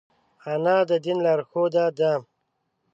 [0.51, 2.11] انا د دین لارښوده ده